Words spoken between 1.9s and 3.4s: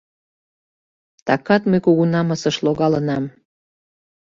намысыш логалынам.